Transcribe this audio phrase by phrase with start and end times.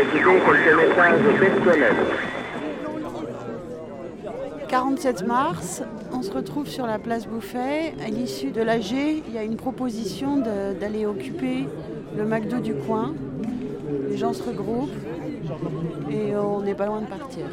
[0.00, 1.94] écoutez quelques messages personnels.
[4.68, 5.82] 47 mars,
[6.12, 7.94] on se retrouve sur la place Bouffet.
[8.04, 11.68] À l'issue de l'AG, il y a une proposition d'aller occuper
[12.16, 13.14] le McDo du coin.
[14.08, 14.90] Les gens se regroupent
[16.10, 17.46] et on n'est pas loin de partir.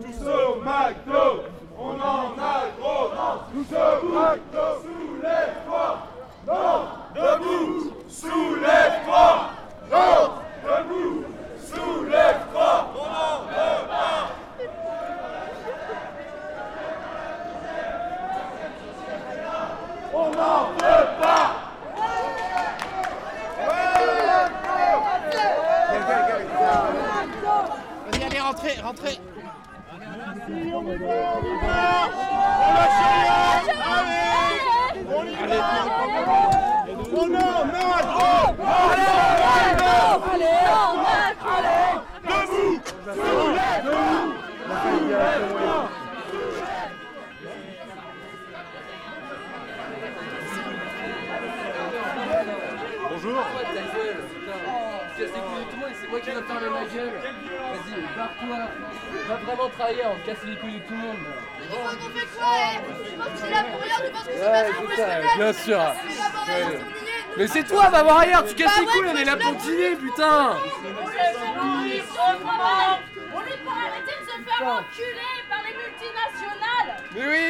[0.00, 1.44] Tous au McDo,
[1.78, 3.10] on en a gros.
[3.52, 5.86] Tous au McDo, soulève-toi.
[6.46, 6.78] Non,
[7.14, 9.50] debout, soulève-toi.
[9.90, 10.20] Non,
[10.64, 11.24] debout,
[11.58, 12.72] soulève-toi.
[12.94, 14.22] On en veut pas.
[20.12, 21.48] On n'en veut pas.
[28.06, 29.20] Vas-y, allez, rentrez, rentrez.
[30.52, 30.86] On.
[35.42, 35.60] Allez,
[37.12, 38.48] on en a gros.
[38.90, 39.14] Allez,
[39.50, 39.74] allez,
[42.32, 42.80] debout,
[43.40, 44.06] soulève-toi.
[44.82, 45.78] Soulève-toi.
[53.10, 53.44] Bonjour.
[55.20, 57.12] Casse les couilles de tout le monde, c'est moi qui va faire ma gueule.
[57.12, 58.58] Vas-y, barre-toi.
[59.28, 61.16] Va vraiment travailler, on casse les couilles de tout le monde.
[61.60, 62.56] On fait quoi
[63.04, 65.52] Tu penses que c'est là pour rien Tu penses que c'est pas pour le bien
[65.52, 65.82] sûr.
[67.36, 69.60] Mais c'est toi, va voir ailleurs, tu casses Bah les couilles, on est là pour
[69.60, 70.56] je dîner, putain.
[71.62, 77.49] On est pour arrêter de se faire enculer par les multinationales Mais oui,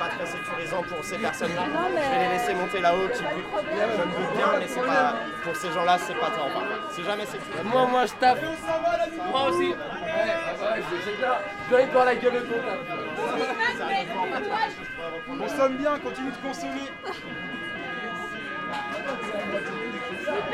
[0.00, 1.64] Pas très sécurisant pour ces personnes-là.
[1.66, 3.18] Je vais les laisser monter là-haut, qui.
[3.18, 7.26] Je me doute bien, mais c'est pas, pour ces gens-là, c'est pas enfin, c'est jamais
[7.26, 7.64] sécurisant.
[7.64, 8.38] Moi, moi, je tape.
[9.30, 9.68] Moi aussi.
[9.68, 9.76] Ouais.
[11.70, 12.78] Je vais par la gueule de ton taf.
[15.38, 16.88] Consomme bien, continue de consommer.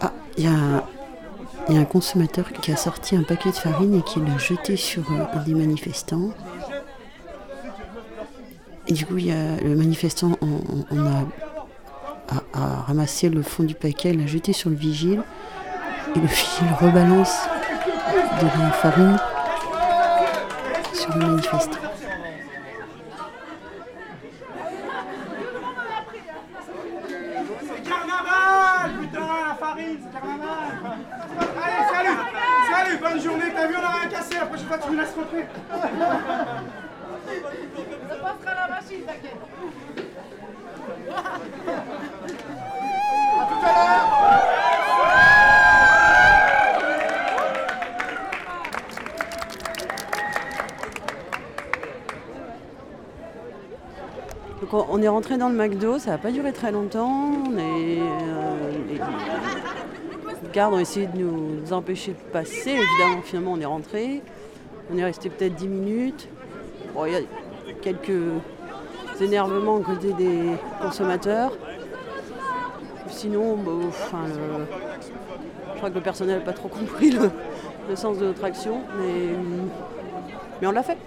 [0.00, 4.20] Ah, il y a, un consommateur qui a sorti un paquet de farine et qui
[4.20, 6.30] l'a jeté sur euh, un des manifestants.
[8.86, 11.24] Et du coup, il y a, le manifestant on a,
[12.28, 15.22] a- a ramassé le fond du paquet, l'a jeté sur le vigile.
[16.16, 17.36] Et le vigile rebalance
[18.40, 19.18] de la farine
[20.94, 21.78] sur le manifestant.
[27.60, 30.98] C'est carnaval, putain, la farine, c'est carnaval.
[31.62, 32.18] Allez, salut,
[32.72, 33.52] salut, bonne journée.
[33.54, 34.34] T'as vu, on a rien cassé.
[34.38, 35.46] La prochaine fois, tu me laisses rentrer.
[38.08, 39.36] Ça passera la machine, t'inquiète
[54.70, 57.32] On- est rentré dans le McDo, ça n'a pas duré très longtemps.
[57.56, 59.00] Euh, les,
[60.52, 62.70] gardes ont essayé de nous empêcher de passer.
[62.70, 64.22] Évidemment, finalement, on est rentré.
[64.92, 66.28] On est resté peut-être 10 minutes.
[67.06, 67.20] Il y a
[67.80, 68.10] quelques
[69.22, 71.52] énervements côté des consommateurs.
[73.08, 78.26] Sinon, bon, enfin, je crois que le personnel n'a pas trop compris le, sens de
[78.26, 79.34] notre action, mais,
[80.60, 80.98] mais on l'a fait.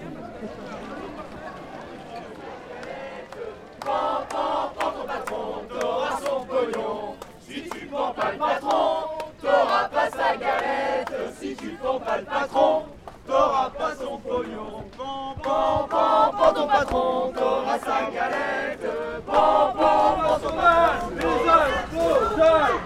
[7.41, 9.03] Si tu pas le patron,
[9.41, 11.11] t'auras pas sa galette.
[11.39, 12.83] Si tu prends pas le patron,
[13.27, 14.83] t'auras pas son pognon.
[14.97, 18.87] Pan, pan, pan, pan ton patron, t'auras sa galette.
[19.25, 21.09] Pan, pan, pan ton patron.
[21.15, 22.81] Les astronautes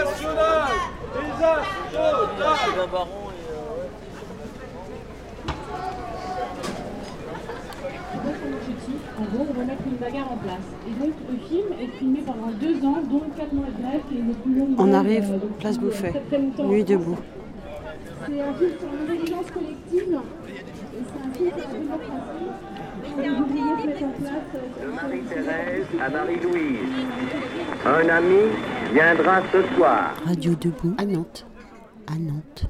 [0.00, 0.80] Les astronautes.
[9.18, 10.56] En gros, remettre une bagarre en place.
[10.88, 14.18] Et donc, le film est filmé pendant deux ans, dont quatre mois de grève, qui
[14.18, 14.68] est le plus long.
[14.78, 16.12] On arrive, euh, place euh, Bouffet,
[16.64, 17.18] nuit debout.
[18.26, 20.20] C'est un film sur l'intelligence collective.
[20.48, 22.50] Et c'est un film sur la démocratie.
[25.02, 26.78] Marie-Thérèse à Marie-Louise.
[27.84, 28.42] Un ami
[28.92, 30.14] viendra ce soir.
[30.26, 31.46] Radio Debout à Nantes.
[32.06, 32.64] À Nantes.